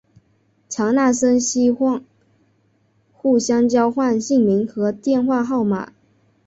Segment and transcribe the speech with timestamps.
[0.67, 2.03] 强纳森希望
[3.13, 5.93] 互相交换姓名和电话号码。